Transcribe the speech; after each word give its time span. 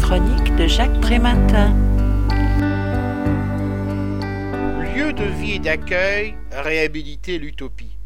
chroniques 0.00 0.56
de 0.56 0.66
Jacques 0.66 1.00
Prématin. 1.00 1.74
Lieu 4.94 5.12
de 5.12 5.24
vie 5.24 5.52
et 5.52 5.58
d'accueil, 5.58 6.34
réhabiliter 6.50 7.38
l'utopie. 7.38 7.96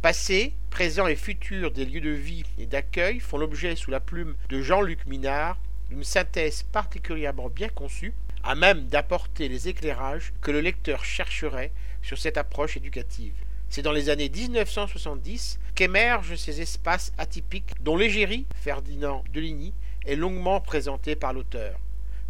Passé, 0.00 0.54
présent 0.70 1.06
et 1.06 1.16
futur 1.16 1.70
des 1.70 1.84
lieux 1.84 2.00
de 2.00 2.10
vie 2.10 2.44
et 2.58 2.66
d'accueil 2.66 3.20
font 3.20 3.38
l'objet 3.38 3.76
sous 3.76 3.90
la 3.90 4.00
plume 4.00 4.34
de 4.48 4.60
Jean-Luc 4.60 5.06
Minard 5.06 5.58
d'une 5.90 6.04
synthèse 6.04 6.62
particulièrement 6.62 7.48
bien 7.48 7.68
conçue, 7.68 8.14
à 8.42 8.54
même 8.54 8.86
d'apporter 8.86 9.48
les 9.48 9.68
éclairages 9.68 10.32
que 10.40 10.50
le 10.50 10.60
lecteur 10.60 11.04
chercherait 11.04 11.72
sur 12.02 12.18
cette 12.18 12.38
approche 12.38 12.76
éducative. 12.76 13.34
C'est 13.68 13.82
dans 13.82 13.92
les 13.92 14.10
années 14.10 14.28
1970 14.28 15.58
qu'émergent 15.74 16.34
ces 16.34 16.60
espaces 16.60 17.12
atypiques 17.18 17.74
dont 17.82 17.96
l'égérie, 17.96 18.46
Ferdinand 18.54 19.22
Deligny, 19.32 19.72
est 20.04 20.16
longuement 20.16 20.60
présenté 20.60 21.16
par 21.16 21.32
l'auteur. 21.32 21.78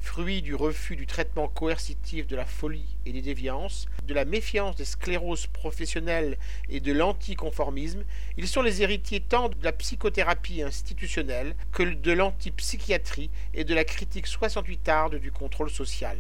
Fruit 0.00 0.42
du 0.42 0.54
refus 0.54 0.96
du 0.96 1.06
traitement 1.06 1.46
coercitif 1.46 2.26
de 2.26 2.34
la 2.34 2.44
folie 2.44 2.96
et 3.06 3.12
des 3.12 3.22
déviances, 3.22 3.86
de 4.06 4.14
la 4.14 4.24
méfiance 4.24 4.74
des 4.74 4.84
scléroses 4.84 5.46
professionnelles 5.46 6.38
et 6.68 6.80
de 6.80 6.92
l'anticonformisme, 6.92 8.02
ils 8.36 8.48
sont 8.48 8.62
les 8.62 8.82
héritiers 8.82 9.20
tant 9.20 9.48
de 9.48 9.54
la 9.62 9.72
psychothérapie 9.72 10.62
institutionnelle 10.62 11.54
que 11.70 11.84
de 11.84 12.12
l'antipsychiatrie 12.12 13.30
et 13.54 13.64
de 13.64 13.74
la 13.74 13.84
critique 13.84 14.27
68 14.27 14.88
arde 14.88 15.14
du 15.16 15.30
contrôle 15.30 15.70
social. 15.70 16.18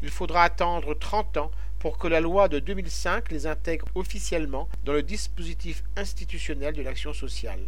Il 0.00 0.10
faudra 0.10 0.44
attendre 0.44 0.94
30 0.94 1.38
ans 1.38 1.50
pour 1.80 1.98
que 1.98 2.08
la 2.08 2.20
loi 2.20 2.48
de 2.48 2.60
2005 2.60 3.30
les 3.30 3.46
intègre 3.46 3.86
officiellement 3.94 4.68
dans 4.84 4.92
le 4.92 5.02
dispositif 5.02 5.82
institutionnel 5.96 6.74
de 6.74 6.82
l'action 6.82 7.12
sociale. 7.12 7.60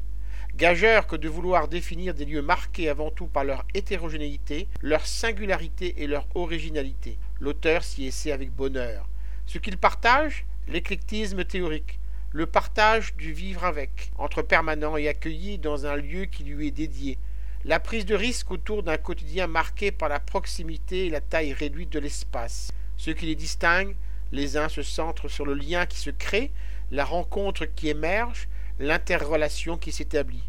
Gageur 0.57 1.07
que 1.07 1.17
de 1.17 1.29
vouloir 1.29 1.69
définir 1.69 2.15
des 2.15 2.25
lieux 2.25 2.43
marqués 2.43 2.89
avant 2.89 3.11
tout 3.11 3.27
par 3.27 3.45
leur 3.45 3.65
hétérogénéité, 3.75 4.69
leur 4.83 5.07
singularité 5.07 6.03
et 6.03 6.07
leur 6.07 6.27
originalité. 6.34 7.19
L'auteur 7.41 7.84
s'y 7.84 8.07
essaie 8.07 8.33
avec 8.33 8.51
bonheur. 8.51 9.09
Ce 9.47 9.59
qu'il 9.59 9.79
partage 9.79 10.45
L'éclectisme 10.69 11.45
théorique, 11.45 11.98
le 12.31 12.47
partage 12.47 13.17
du 13.17 13.33
vivre 13.33 13.65
avec, 13.65 14.12
entre 14.19 14.41
permanent 14.41 14.97
et 14.97 15.09
accueilli 15.09 15.59
dans 15.59 15.84
un 15.84 15.97
lieu 15.97 16.27
qui 16.27 16.45
lui 16.45 16.69
est 16.69 16.70
dédié, 16.70 17.19
la 17.64 17.81
prise 17.81 18.07
de 18.07 18.14
risque 18.14 18.53
autour 18.53 18.85
d'un 18.85 18.97
quotidien 18.97 19.48
marqué 19.48 19.91
par 19.91 20.09
la 20.09 20.20
proximité 20.20 21.07
et 21.07 21.11
la 21.11 21.20
taille 21.20 21.53
réduite 21.53 21.91
de 21.91 21.98
l'espace, 21.98 22.70
ce 22.97 23.11
qui 23.11 23.27
les 23.27 23.35
distingue, 23.35 23.97
les 24.31 24.57
uns 24.57 24.69
se 24.69 24.83
centrent 24.83 25.29
sur 25.29 25.45
le 25.45 25.55
lien 25.55 25.87
qui 25.87 25.98
se 25.98 26.11
crée, 26.11 26.53
la 26.92 27.05
rencontre 27.05 27.64
qui 27.64 27.89
émerge, 27.89 28.47
l'interrelation 28.81 29.77
qui 29.77 29.92
s'établit. 29.92 30.42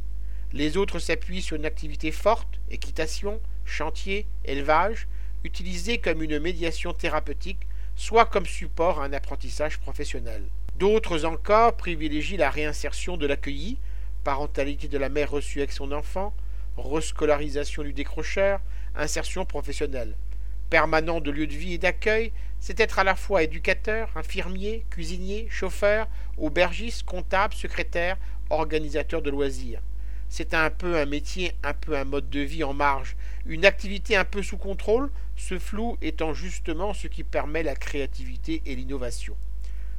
Les 0.53 0.77
autres 0.77 0.99
s'appuient 0.99 1.41
sur 1.41 1.57
une 1.57 1.65
activité 1.65 2.13
forte, 2.13 2.61
équitation, 2.69 3.41
chantier, 3.65 4.25
élevage, 4.45 5.09
utilisée 5.43 5.97
comme 5.97 6.23
une 6.23 6.39
médiation 6.39 6.93
thérapeutique, 6.93 7.67
soit 7.97 8.25
comme 8.25 8.45
support 8.45 9.01
à 9.01 9.05
un 9.05 9.11
apprentissage 9.11 9.79
professionnel. 9.79 10.43
D'autres 10.77 11.25
encore 11.25 11.75
privilégient 11.75 12.37
la 12.37 12.49
réinsertion 12.49 13.17
de 13.17 13.27
l'accueilli, 13.27 13.77
parentalité 14.23 14.87
de 14.87 14.97
la 14.97 15.09
mère 15.09 15.31
reçue 15.31 15.59
avec 15.59 15.73
son 15.73 15.91
enfant, 15.91 16.33
rescolarisation 16.77 17.83
du 17.83 17.91
décrocheur, 17.91 18.61
insertion 18.95 19.43
professionnelle 19.43 20.15
permanent 20.71 21.19
de 21.19 21.29
lieu 21.29 21.47
de 21.47 21.53
vie 21.53 21.73
et 21.73 21.77
d'accueil, 21.77 22.31
c'est 22.61 22.79
être 22.79 22.97
à 22.97 23.03
la 23.03 23.15
fois 23.15 23.43
éducateur, 23.43 24.09
infirmier, 24.15 24.85
cuisinier, 24.89 25.47
chauffeur, 25.49 26.07
aubergiste, 26.37 27.03
comptable, 27.03 27.53
secrétaire, 27.53 28.17
organisateur 28.49 29.21
de 29.21 29.29
loisirs. 29.29 29.81
C'est 30.29 30.53
un 30.53 30.69
peu 30.69 30.97
un 30.97 31.05
métier, 31.05 31.51
un 31.61 31.73
peu 31.73 31.97
un 31.97 32.05
mode 32.05 32.29
de 32.29 32.39
vie 32.39 32.63
en 32.63 32.73
marge, 32.73 33.17
une 33.45 33.65
activité 33.65 34.15
un 34.15 34.23
peu 34.23 34.41
sous 34.41 34.57
contrôle, 34.57 35.11
ce 35.35 35.59
flou 35.59 35.97
étant 36.01 36.33
justement 36.33 36.93
ce 36.93 37.07
qui 37.07 37.23
permet 37.23 37.63
la 37.63 37.75
créativité 37.75 38.61
et 38.65 38.75
l'innovation. 38.75 39.35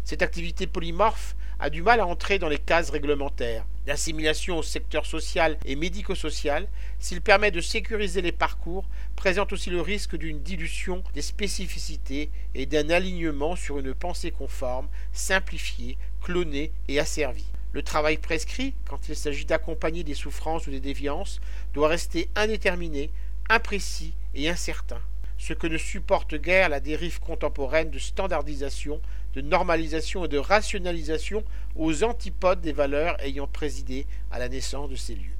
Cette 0.04 0.22
activité 0.22 0.66
polymorphe 0.66 1.36
a 1.58 1.68
du 1.68 1.82
mal 1.82 2.00
à 2.00 2.06
entrer 2.06 2.38
dans 2.38 2.48
les 2.48 2.58
cases 2.58 2.88
réglementaires. 2.88 3.66
L'assimilation 3.84 4.58
au 4.58 4.62
secteur 4.62 5.06
social 5.06 5.58
et 5.64 5.74
médico-social, 5.74 6.68
s'il 7.00 7.20
permet 7.20 7.50
de 7.50 7.60
sécuriser 7.60 8.22
les 8.22 8.30
parcours, 8.30 8.84
présente 9.16 9.52
aussi 9.52 9.70
le 9.70 9.80
risque 9.80 10.16
d'une 10.16 10.40
dilution 10.40 11.02
des 11.14 11.22
spécificités 11.22 12.30
et 12.54 12.66
d'un 12.66 12.90
alignement 12.90 13.56
sur 13.56 13.80
une 13.80 13.92
pensée 13.92 14.30
conforme, 14.30 14.88
simplifiée, 15.12 15.98
clonée 16.20 16.70
et 16.86 17.00
asservie. 17.00 17.50
Le 17.72 17.82
travail 17.82 18.18
prescrit, 18.18 18.74
quand 18.88 19.08
il 19.08 19.16
s'agit 19.16 19.46
d'accompagner 19.46 20.04
des 20.04 20.14
souffrances 20.14 20.68
ou 20.68 20.70
des 20.70 20.80
déviances, 20.80 21.40
doit 21.74 21.88
rester 21.88 22.28
indéterminé, 22.36 23.10
imprécis 23.48 24.14
et 24.34 24.48
incertain 24.48 25.00
ce 25.42 25.54
que 25.54 25.66
ne 25.66 25.76
supporte 25.76 26.36
guère 26.36 26.68
la 26.68 26.78
dérive 26.78 27.18
contemporaine 27.18 27.90
de 27.90 27.98
standardisation, 27.98 29.00
de 29.34 29.40
normalisation 29.40 30.24
et 30.24 30.28
de 30.28 30.38
rationalisation 30.38 31.44
aux 31.76 32.04
antipodes 32.04 32.60
des 32.60 32.72
valeurs 32.72 33.16
ayant 33.22 33.46
présidé 33.46 34.06
à 34.30 34.38
la 34.38 34.48
naissance 34.48 34.90
de 34.90 34.96
ces 34.96 35.14
lieux. 35.14 35.36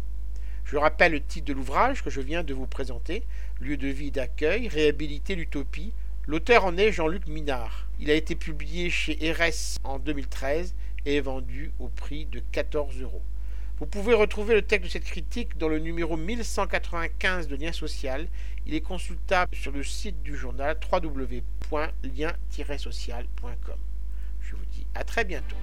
Je 0.65 0.77
rappelle 0.77 1.13
le 1.13 1.21
titre 1.21 1.47
de 1.47 1.53
l'ouvrage 1.53 2.03
que 2.03 2.11
je 2.11 2.21
viens 2.21 2.43
de 2.43 2.55
vous 2.55 2.67
présenter, 2.67 3.25
Lieu 3.61 3.77
de 3.77 3.89
vie 3.89 4.11
d'accueil, 4.11 4.69
réhabiliter 4.69 5.35
l'utopie. 5.35 5.93
L'auteur 6.27 6.65
en 6.65 6.77
est 6.77 6.93
Jean-Luc 6.93 7.27
Minard. 7.27 7.89
Il 8.01 8.11
a 8.11 8.15
été 8.15 8.35
publié 8.35 8.91
chez 8.91 9.19
RS 9.33 9.79
en 9.85 9.99
2013 9.99 10.75
et 11.05 11.17
est 11.17 11.21
vendu 11.21 11.73
au 11.79 11.89
prix 11.89 12.27
de 12.27 12.41
14 12.53 13.03
euros. 13.03 13.23
Vous 13.79 13.87
pouvez 13.87 14.15
retrouver 14.15 14.55
le 14.55 14.63
texte 14.63 14.87
de 14.87 14.91
cette 14.91 15.05
critique 15.05 15.59
dans 15.59 15.69
le 15.69 15.79
numéro 15.79 16.17
1195 16.17 17.47
de 17.49 17.57
Lien 17.57 17.73
Social. 17.73 18.29
Il 18.67 18.75
est 18.75 18.81
consultable 18.81 19.55
sur 19.55 19.73
le 19.73 19.83
site 19.83 20.23
du 20.23 20.35
journal 20.37 20.79
www.lien-social.com. 20.91 23.79
Je 24.41 24.55
vous 24.55 24.65
dis 24.73 24.87
à 24.95 25.05
très 25.05 25.25
bientôt. 25.25 25.57